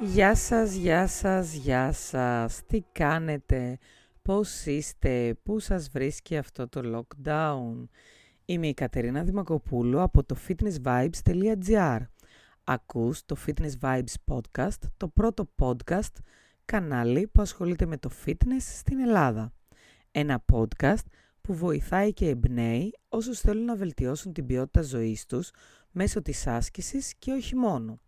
[0.00, 2.62] Γεια σας, γεια σας, γεια σας.
[2.66, 3.78] Τι κάνετε,
[4.22, 7.88] πώς είστε, πού σας βρίσκει αυτό το lockdown;
[8.44, 11.98] Είμαι η Κατερίνα Δημακοπούλου από το fitnessvibes.gr.
[12.64, 16.12] Ακούς το Fitness Vibes Podcast, το πρώτο podcast
[16.64, 19.52] κανάλι που ασχολείται με το fitness στην Ελλάδα.
[20.10, 21.04] Ένα podcast
[21.40, 25.50] που βοηθάει και εμπνέει όσους θέλουν να βελτιώσουν την ποιότητα ζωής τους
[25.90, 28.00] μέσω της άσκησης και όχι μόνο.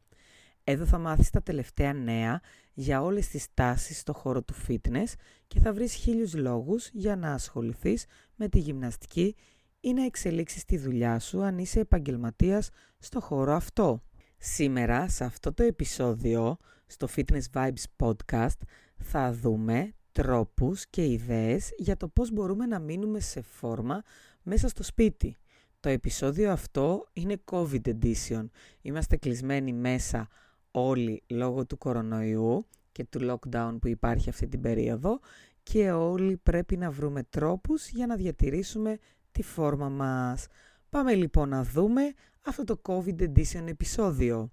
[0.70, 2.40] Εδώ θα μάθεις τα τελευταία νέα
[2.72, 5.12] για όλες τις τάσεις στο χώρο του fitness
[5.46, 9.36] και θα βρεις χίλιους λόγους για να ασχοληθείς με τη γυμναστική
[9.80, 14.02] ή να εξελίξεις τη δουλειά σου αν είσαι επαγγελματίας στο χώρο αυτό.
[14.38, 16.56] Σήμερα, σε αυτό το επεισόδιο,
[16.86, 18.58] στο Fitness Vibes Podcast,
[18.96, 24.02] θα δούμε τρόπους και ιδέες για το πώς μπορούμε να μείνουμε σε φόρμα
[24.42, 25.36] μέσα στο σπίτι.
[25.80, 28.44] Το επεισόδιο αυτό είναι COVID edition.
[28.80, 30.28] Είμαστε κλεισμένοι μέσα
[30.70, 35.20] όλοι λόγω του κορονοϊού και του lockdown που υπάρχει αυτή την περίοδο
[35.62, 38.98] και όλοι πρέπει να βρούμε τρόπους για να διατηρήσουμε
[39.32, 40.46] τη φόρμα μας.
[40.90, 42.02] Πάμε λοιπόν να δούμε
[42.46, 44.50] αυτό το COVID edition επεισόδιο.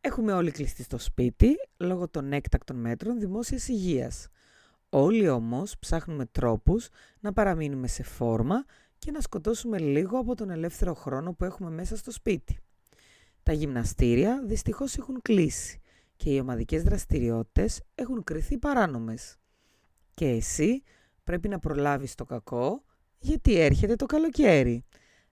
[0.00, 4.28] Έχουμε όλοι κλειστεί στο σπίτι λόγω των έκτακτων μέτρων δημόσιας υγείας.
[4.88, 6.88] Όλοι όμως ψάχνουμε τρόπους
[7.20, 8.64] να παραμείνουμε σε φόρμα
[8.98, 12.58] και να σκοτώσουμε λίγο από τον ελεύθερο χρόνο που έχουμε μέσα στο σπίτι.
[13.44, 15.80] Τα γυμναστήρια δυστυχώς έχουν κλείσει
[16.16, 19.36] και οι ομαδικές δραστηριότητες έχουν κριθεί παράνομες.
[20.14, 20.82] Και εσύ
[21.24, 22.84] πρέπει να προλάβεις το κακό
[23.18, 24.84] γιατί έρχεται το καλοκαίρι.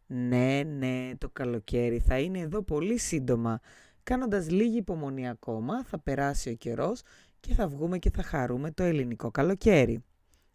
[0.07, 3.61] Ναι, ναι, το καλοκαίρι θα είναι εδώ πολύ σύντομα.
[4.03, 7.03] Κάνοντας λίγη υπομονή ακόμα θα περάσει ο καιρός
[7.41, 10.05] και θα βγούμε και θα χαρούμε το ελληνικό καλοκαίρι.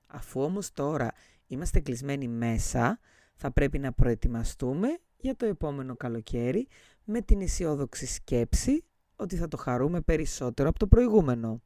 [0.08, 1.12] Αφού όμως τώρα
[1.48, 3.00] είμαστε κλεισμένοι μέσα,
[3.36, 4.88] θα πρέπει να προετοιμαστούμε
[5.18, 6.68] για το επόμενο καλοκαίρι
[7.10, 8.84] με την αισιόδοξη σκέψη
[9.16, 11.62] ότι θα το χαρούμε περισσότερο από το προηγούμενο.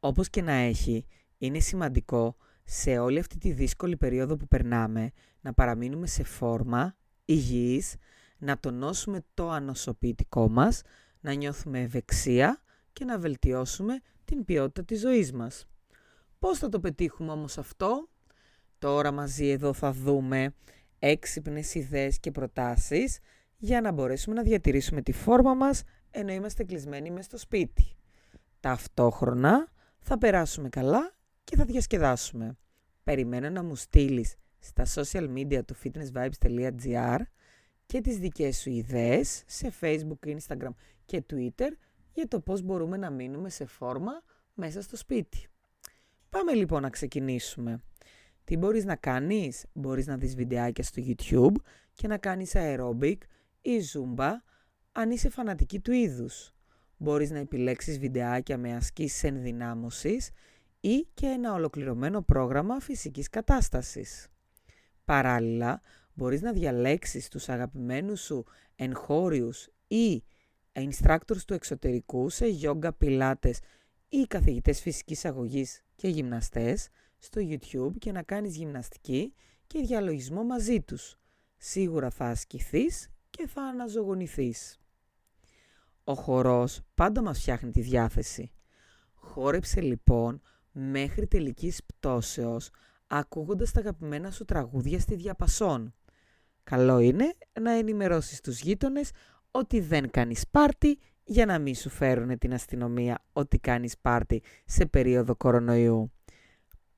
[0.00, 1.06] Όπως και να έχει,
[1.38, 7.96] είναι σημαντικό σε όλη αυτή τη δύσκολη περίοδο που περνάμε να παραμείνουμε σε φόρμα, υγιείς,
[8.38, 10.82] να τονώσουμε το ανοσοποιητικό μας,
[11.20, 15.66] να νιώθουμε ευεξία και να βελτιώσουμε την ποιότητα της ζωής μας.
[16.38, 18.08] Πώς θα το πετύχουμε όμως αυτό;
[18.78, 20.54] Τώρα μαζί εδώ θα δούμε
[20.98, 23.18] έξυπνες ιδέες και προτάσεις
[23.64, 27.96] για να μπορέσουμε να διατηρήσουμε τη φόρμα μας ενώ είμαστε κλεισμένοι μες στο σπίτι.
[28.60, 31.14] Ταυτόχρονα θα περάσουμε καλά
[31.44, 32.56] και θα διασκεδάσουμε.
[33.02, 37.18] Περιμένω να μου στείλεις στα social media του fitnessvibes.gr
[37.86, 40.72] και τις δικές σου ιδέες σε facebook, instagram
[41.04, 41.70] και twitter
[42.12, 44.22] για το πώς μπορούμε να μείνουμε σε φόρμα
[44.54, 45.46] μέσα στο σπίτι.
[46.30, 47.82] Πάμε λοιπόν να ξεκινήσουμε.
[48.44, 51.54] Τι μπορείς να κάνεις; Μπορείς να δεις βιντεάκια στο YouTube
[51.94, 53.16] και να κάνεις aerobic
[53.62, 54.30] ή zumba
[54.92, 56.54] αν είσαι φανατική του είδους.
[56.96, 60.30] Μπορείς να επιλέξεις βιντεάκια με ασκήσεις ενδυνάμωσης
[60.80, 64.28] ή και ένα ολοκληρωμένο πρόγραμμα φυσικής κατάστασης.
[65.04, 65.80] Παράλληλα,
[66.14, 68.44] μπορείς να διαλέξεις τους αγαπημένους σου
[68.76, 70.24] εγχώριους ή
[70.72, 73.60] instructors του εξωτερικού σε yoga, πιλάτες
[74.08, 79.34] ή καθηγητές φυσικής αγωγής και γυμναστές στο YouTube και να κάνεις γυμναστική
[79.66, 81.16] και διαλογισμό μαζί τους.
[81.56, 84.78] Σίγουρα θα ασκηθείς και θα αναζωογονηθείς.
[86.04, 88.52] Ο χορός πάντα μας φτιάχνει τη διάθεση.
[89.14, 90.40] Χόρεψε λοιπόν
[90.72, 92.70] μέχρι τελικής πτώσεως
[93.06, 95.94] ακούγοντας τα αγαπημένα σου τραγούδια στη διαπασόν.
[96.62, 99.10] Καλό είναι να ενημερώσεις τους γείτονες
[99.50, 104.86] ότι δεν κάνεις πάρτι για να μην σου φέρουν την αστυνομία ότι κάνεις πάρτι σε
[104.86, 106.12] περίοδο κορονοϊού.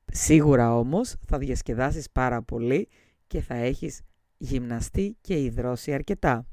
[0.05, 2.89] Σίγουρα όμως θα διασκεδάσεις πάρα πολύ
[3.27, 4.01] και θα έχεις
[4.44, 6.47] γυμναστεί και υδρώσει αρκετά.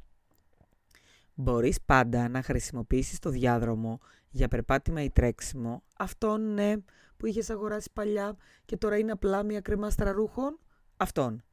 [1.34, 6.74] Μπορείς πάντα να χρησιμοποιήσεις το διάδρομο για περπάτημα ή τρέξιμο, αυτόν ναι,
[7.18, 8.36] που είχες αγοράσει παλιά
[8.66, 10.60] και τώρα είναι απλά μια κρεμάστρα ρούχων,
[10.98, 11.44] αυτόν.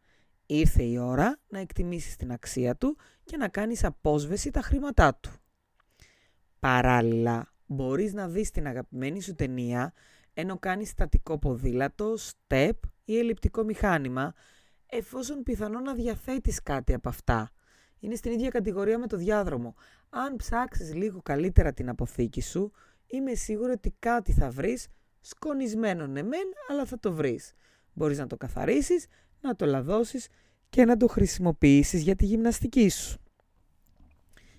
[0.47, 5.31] Ήρθε η ώρα να εκτιμήσεις την αξία του και να κάνεις απόσβεση τα χρήματά του.
[6.59, 9.93] Παράλληλα, μπορείς να δεις την αγαπημένη σου ταινία
[10.33, 12.73] ενώ κάνεις στατικό ποδήλατο, step
[13.05, 14.35] ή ελλειπτικό μηχάνημα,
[14.89, 17.51] εφόσον πιθανόν να διαθέτεις κάτι από αυτά.
[17.99, 19.75] Είναι στην ίδια κατηγορία με το διάδρομο.
[20.11, 22.73] Αν ψάξεις λίγο καλύτερα την αποθήκη σου,
[23.07, 24.87] είμαι σίγουρη ότι κάτι θα βρεις,
[25.21, 27.53] σκονισμένο ναι μεν, αλλά θα το βρεις.
[27.93, 29.07] Μπορείς να το καθαρίσεις,
[29.41, 30.29] να το λαδώσεις
[30.69, 33.19] και να το χρησιμοποιήσεις για τη γυμναστική σου.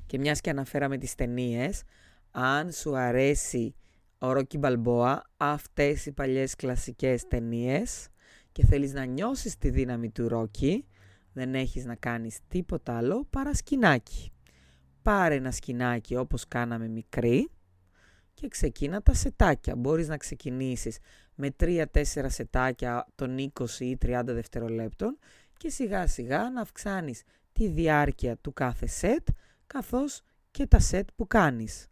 [0.05, 1.83] Και μιας και αναφέραμε τις ταινίες,
[2.31, 3.75] αν σου αρέσει
[4.17, 8.09] ο Ρόκι Μπαλμπόα, αυτές οι παλιές κλασικές ταινίες
[8.59, 10.85] και θέλεις να νιώσεις τη δύναμη του Ρόκι,
[11.33, 14.31] δεν έχεις να κάνεις τίποτα άλλο παρά σκηνάκι.
[15.01, 17.49] Πάρε ένα σκηνάκι όπως κάναμε μικρή
[18.33, 19.75] και ξεκίνα τα σετάκια.
[19.75, 20.97] Μπορείς να ξεκινήσεις
[21.35, 21.85] με 3-4
[22.25, 25.17] σετάκια των 20 ή 30 δευτερολέπτων
[25.57, 29.27] και σιγά σιγά να αυξάνεις τη διάρκεια του κάθε σετ
[29.67, 30.21] καθώς
[30.51, 31.87] και τα σετ που κάνεις.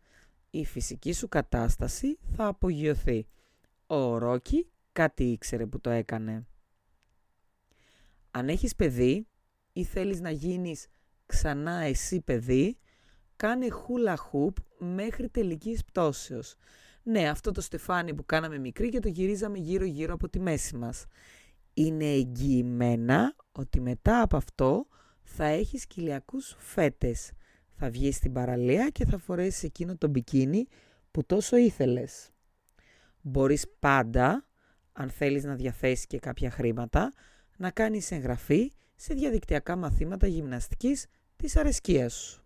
[0.49, 3.27] Η φυσική σου κατάσταση θα απογειωθεί.
[3.85, 6.45] Ο Ρόκι κάτι ήξερε που το έκανε.
[8.37, 9.27] Αν έχεις παιδί
[9.73, 10.87] ή θέλεις να γίνεις
[11.25, 12.77] ξανά εσύ παιδί,
[13.35, 16.55] κάνε hula hoop μέχρι τελικής πτώσεως.
[17.03, 21.05] Ναι, αυτό το στεφάνι που κάναμε μικρή και το γυρίζαμε γύρω-γύρω από τη μέση μας.
[21.73, 24.87] Είναι εγγυημένα ότι μετά από αυτό
[25.23, 27.31] θα έχεις κοιλιακούς φέτες.
[27.71, 30.67] Θα βγεις στην παραλία και θα φορέσεις εκείνο το μπικίνι
[31.11, 32.29] που τόσο ήθελες.
[33.21, 34.47] Μπορείς πάντα,
[34.91, 37.13] αν θέλεις να διαθέσεις και κάποια χρήματα,
[37.57, 41.05] να κάνεις εγγραφή σε διαδικτυακά μαθήματα γυμναστικής
[41.35, 42.45] της αρεσκίας σου.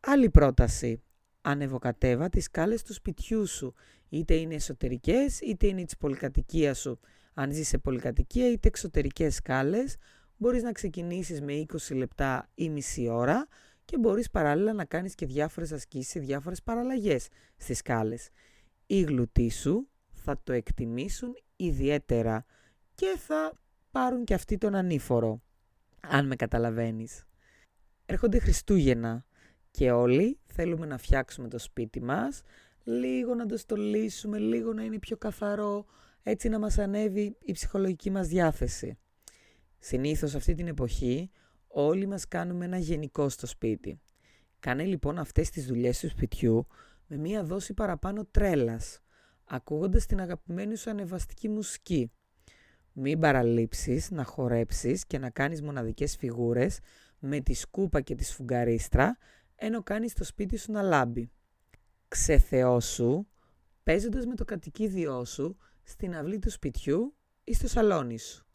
[0.00, 1.02] Άλλη πρόταση.
[1.40, 3.74] Ανεβοκατέβα τις σκάλες του σπιτιού σου.
[4.08, 7.00] Είτε είναι εσωτερικές, είτε είναι της πολυκατοικίας σου.
[7.34, 9.96] Αν ζεις σε πολυκατοικία, είτε εξωτερικές σκάλες,
[10.36, 13.46] μπορείς να ξεκινήσεις με 20 λεπτά ή μισή ώρα
[13.84, 18.28] και μπορείς παράλληλα να κάνεις και διάφορες ασκήσεις σε διάφορες παραλλαγές στις σκάλες.
[18.86, 22.44] Οι γλουτοί σου θα το εκτιμήσουν ιδιαίτερα
[22.94, 23.58] και θα
[23.92, 25.42] πάρουν και αυτοί τον ανήφορο,
[26.00, 27.24] αν με καταλαβαίνεις.
[28.06, 29.24] Έρχονται Χριστούγεννα
[29.70, 32.42] και όλοι θέλουμε να φτιάξουμε το σπίτι μας,
[32.84, 35.86] λίγο να το στολίσουμε, λίγο να είναι πιο καθαρό,
[36.22, 38.98] έτσι να μας ανέβει η ψυχολογική μας διάθεση.
[39.78, 41.30] Συνήθως αυτή την εποχή
[41.66, 44.00] όλοι μας κάνουμε ένα γενικό στο σπίτι.
[44.60, 46.66] Κάνε λοιπόν αυτές τις δουλειές του σπιτιού
[47.06, 49.00] με μία δόση παραπάνω τρέλας,
[49.44, 52.12] ακούγοντας την αγαπημένη σου ανεβαστική μουσική.
[52.92, 56.78] Μην παραλείψεις να χορέψεις και να κάνεις μοναδικές φιγούρες
[57.18, 59.16] με τη σκούπα και τη σφουγγαρίστρα,
[59.54, 61.30] ενώ κάνεις το σπίτι σου να λάμπει.
[62.08, 63.26] Ξεθεώσου,
[63.82, 68.46] παίζοντας με το κατοικίδιό σου στην αυλή του σπιτιού ή στο σαλόνι σου.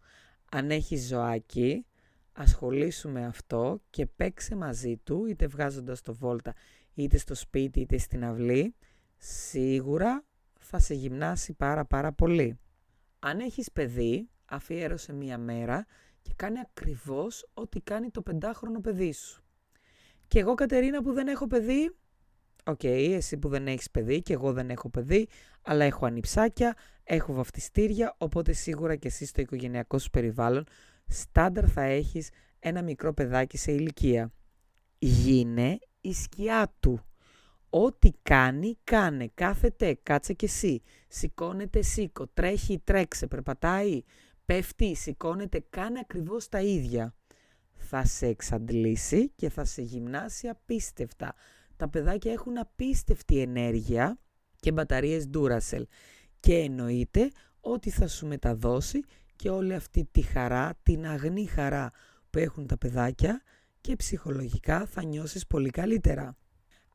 [0.52, 1.86] Αν έχεις ζωάκι,
[2.32, 6.54] ασχολήσου με αυτό και παίξε μαζί του, είτε βγάζοντας το βόλτα,
[6.94, 8.76] είτε στο σπίτι, είτε στην αυλή,
[9.18, 10.26] σίγουρα
[10.60, 12.60] θα σε γυμνάσει πάρα πάρα πολύ.
[13.20, 15.86] Αν έχεις παιδί, αφιέρωσε μία μέρα
[16.22, 19.44] και κάνει ακριβώς ό,τι κάνει το πεντάχρονο παιδί σου.
[20.28, 21.96] Και εγώ Κατερίνα που δεν έχω παιδί,
[22.66, 25.28] οκ, εσύ που δεν έχεις παιδί και εγώ δεν έχω παιδί,
[25.62, 30.64] αλλά έχω ανιψάκια, έχω βαφτιστήρια, οπότε σίγουρα και εσύ στο οικογενειακό σου περιβάλλον,
[31.08, 32.30] στάνταρ θα έχεις
[32.60, 34.32] ένα μικρό παιδάκι σε ηλικία.
[34.98, 37.07] Γίνε η σκιά του.
[37.70, 39.30] Ό,τι κάνει, κάνε.
[39.34, 40.82] Κάθεται, κάτσε και εσύ.
[41.08, 42.28] Σηκώνεται, σήκω.
[42.28, 43.28] Τρέχει, τρέξε.
[43.28, 44.04] Περπατάει,
[44.46, 45.66] πέφτει, σηκώνεται.
[45.70, 47.16] Κάνε ακριβώς τα ίδια.
[47.74, 51.36] Θα σε εξαντλήσει και θα σε γυμνάσει απίστευτα.
[51.76, 54.20] Τα παιδάκια έχουν απίστευτη ενέργεια
[54.60, 55.84] και μπαταρίες Duracell.
[56.40, 59.04] Και εννοείται ότι θα σου μεταδώσει
[59.36, 61.92] και όλη αυτή τη χαρά, την αγνή χαρά
[62.30, 63.42] που έχουν τα παιδάκια
[63.82, 66.38] και ψυχολογικά θα νιώσεις πολύ καλύτερα.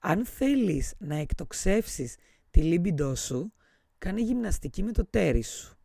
[0.04, 2.16] Αν θέλεις να εκτοξεύσεις
[2.50, 3.52] τη λίμπιντό σου,
[3.99, 5.76] κάνε γυμναστική με το τέρι σου.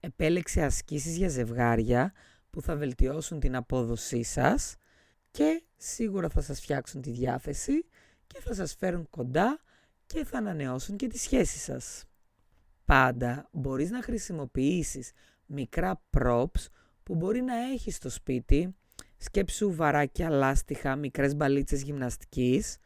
[0.00, 2.12] Επέλεξε ασκήσεις για ζευγάρια
[2.50, 4.76] που θα βελτιώσουν την απόδοσή σας
[5.30, 7.84] και σίγουρα θα σας φτιάξουν τη διάθεση
[8.26, 9.60] και θα σας φέρουν κοντά
[10.06, 12.04] και θα ανανεώσουν και τη σχέση σας.
[12.84, 15.12] Πάντα μπορείς να χρησιμοποιήσεις
[15.46, 16.66] μικρά props
[17.02, 18.76] που μπορεί να έχεις στο σπίτι,
[19.16, 22.76] σκέψου βαράκια, λάστιχα, μικρές μπαλίτσες γυμναστικής,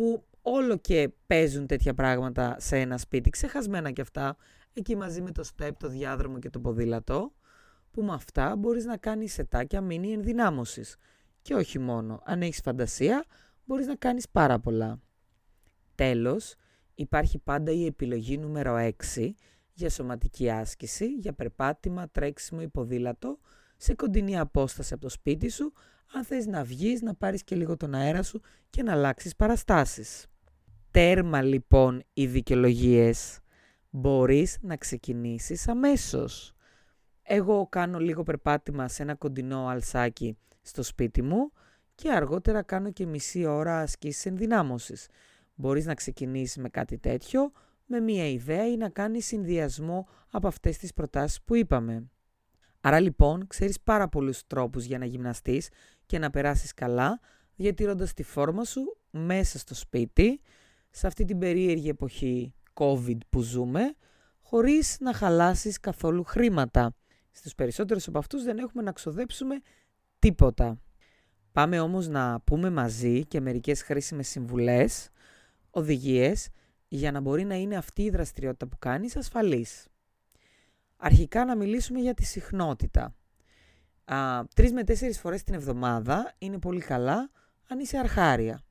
[0.00, 4.36] που όλο και παίζουν τέτοια πράγματα σε ένα σπίτι, ξεχασμένα κι αυτά,
[4.72, 7.32] εκεί μαζί με το step, το διάδρομο και το ποδήλατο,
[7.90, 10.96] που με αυτά μπορείς να κάνεις σετάκια μίνι ενδυνάμωσης.
[11.42, 13.24] Και όχι μόνο, αν έχεις φαντασία,
[13.64, 15.00] μπορείς να κάνεις πάρα πολλά.
[15.94, 16.54] Τέλος,
[16.94, 19.34] υπάρχει πάντα η επιλογή νούμερο 6
[19.72, 23.38] για σωματική άσκηση, για περπάτημα, τρέξιμο ή ποδήλατο,
[23.76, 25.72] σε κοντινή απόσταση από το σπίτι σου,
[26.12, 28.40] αν θες να βγεις, να πάρεις και λίγο τον αέρα σου
[28.70, 30.26] και να αλλάξεις παραστάσεις.
[30.90, 33.38] Τέρμα λοιπόν οι δικαιολογίες.
[33.90, 36.52] Μπορείς να ξεκινήσεις αμέσως.
[37.22, 41.52] Εγώ κάνω λίγο περπάτημα σε ένα κοντινό αλσάκι στο σπίτι μου
[41.94, 45.08] και αργότερα κάνω και μισή ώρα ασκήσεις ενδυνάμωσης.
[45.54, 47.52] Μπορείς να ξεκινήσεις με κάτι τέτοιο,
[47.86, 52.10] με μία ιδέα ή να κάνεις συνδυασμό από αυτές τις προτάσεις που είπαμε.
[52.80, 55.68] Άρα λοιπόν ξέρεις πάρα πολλούς τρόπους για να γυμναστείς
[56.06, 57.20] και να περάσεις καλά,
[57.56, 60.40] διατηρώντας τη φόρμα σου μέσα στο σπίτι,
[60.90, 63.94] σε αυτή την περίεργη εποχή COVID που ζούμε,
[64.40, 66.94] χωρίς να χαλάσεις καθόλου χρήματα.
[67.30, 69.60] Στους περισσότερους από αυτούς δεν έχουμε να ξοδέψουμε
[70.18, 70.80] τίποτα.
[71.52, 75.10] Πάμε όμως να πούμε μαζί και μερικές χρήσιμες συμβουλές,
[75.70, 76.48] οδηγίες
[76.88, 79.89] για να μπορεί να είναι αυτή η δραστηριότητα που κάνεις ασφαλής.
[81.02, 83.14] Αρχικά να μιλήσουμε για τη συχνότητα.
[84.54, 87.30] Τρεις με τέσσερις φορές την εβδομάδα είναι πολύ καλά
[87.68, 88.62] αν είσαι αρχάρια.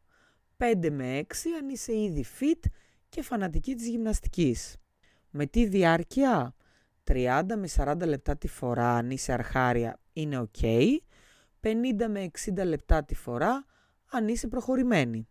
[0.57, 1.23] 5 με 6
[1.61, 2.69] αν είσαι ήδη fit
[3.09, 4.77] και φανατική της γυμναστικής.
[5.29, 6.55] Με τι διάρκεια;
[7.03, 10.63] 30 με 40 λεπτά τη φορά αν είσαι αρχάρια είναι ok,
[11.61, 13.65] 50 με 60 λεπτά τη φορά
[14.11, 15.27] αν είσαι προχωρημένη.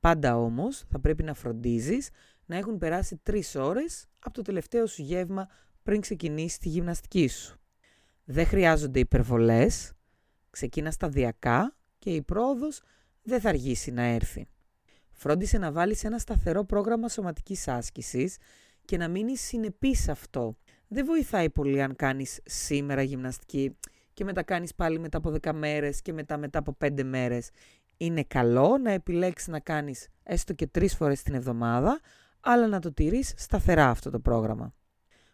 [0.00, 2.10] Πάντα όμως θα πρέπει να φροντίζεις
[2.46, 5.48] να έχουν περάσει 3 ώρες από το τελευταίο σου γεύμα
[5.82, 7.60] πριν ξεκινήσεις τη γυμναστική σου.
[8.24, 9.92] Δεν χρειάζονται υπερβολές,
[10.50, 12.82] ξεκίνα σταδιακά και η πρόοδος
[13.22, 14.46] δεν θα αργήσει να έρθει.
[15.10, 18.36] Φρόντισε να βάλεις ένα σταθερό πρόγραμμα σωματικής άσκησης
[18.84, 20.56] και να μείνεις συνεπής σε αυτό.
[20.88, 23.76] Δεν βοηθάει πολύ αν κάνεις σήμερα γυμναστική
[24.12, 27.50] και μετά κάνεις πάλι μετά από 10 μέρες και μετά μετά από 5 μέρες.
[27.96, 32.00] Είναι καλό να επιλέξεις να κάνεις έστω και 3 φορές την εβδομάδα,
[32.40, 34.74] αλλά να το τηρείς σταθερά αυτό το πρόγραμμα.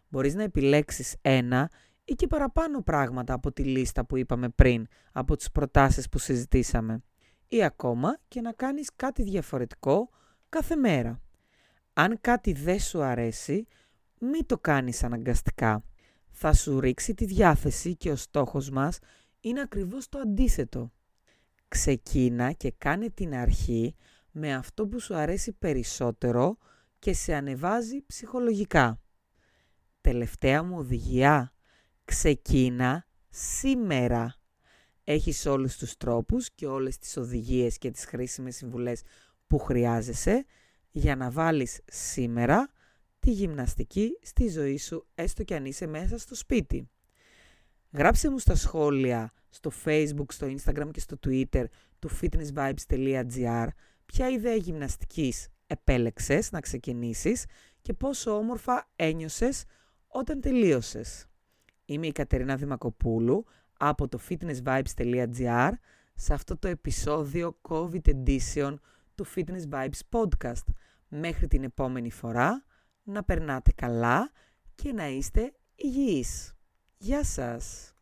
[0.09, 1.69] Μπορείς να επιλέξεις ένα
[2.03, 7.03] ή και παραπάνω πράγματα από τη λίστα που είπαμε πριν, από τις προτάσεις που συζητήσαμε.
[7.47, 10.09] Ή ακόμα και να κάνεις κάτι διαφορετικό
[10.49, 11.21] κάθε μέρα.
[11.93, 13.65] Αν κάτι δεν σου αρέσει,
[14.19, 15.83] μην το κάνεις αναγκαστικά.
[16.29, 18.99] Θα σου ρίξει τη διάθεση και ο στόχος μας
[19.39, 20.91] είναι ακριβώς το αντίθετο.
[21.67, 23.95] Ξεκίνα και κάνε την αρχή
[24.31, 26.57] με αυτό που σου αρέσει περισσότερο
[26.99, 29.01] και σε ανεβάζει ψυχολογικά.
[30.01, 31.53] Τελευταία μου οδηγία.
[32.05, 34.35] Ξεκίνα σήμερα.
[35.03, 39.01] Έχεις όλους τους τρόπους και όλες τις οδηγίες και τις χρήσιμες συμβουλές
[39.47, 40.45] που χρειάζεσαι
[40.91, 42.69] για να βάλεις σήμερα
[43.19, 46.89] τη γυμναστική στη ζωή σου, έστω και αν είσαι μέσα στο σπίτι.
[47.91, 51.65] Γράψε μου στα σχόλια, στο facebook, στο instagram και στο twitter
[51.99, 53.67] του fitnessvibes.gr
[54.05, 57.45] ποια ιδέα γυμναστικής επέλεξες να ξεκινήσεις
[57.81, 59.63] και πόσο όμορφα ένιωσες
[60.11, 61.25] όταν τελείωσες.
[61.85, 63.45] Είμαι η Κατερίνα Δημακοπούλου
[63.77, 65.71] από το fitnessvibes.gr
[66.13, 68.75] σε αυτό το επεισόδιο COVID Edition
[69.15, 70.65] του Fitness Vibes Podcast.
[71.07, 72.65] Μέχρι την επόμενη φορά,
[73.03, 74.31] να περνάτε καλά
[74.75, 76.53] και να είστε υγιείς.
[76.97, 77.93] Γεια σας!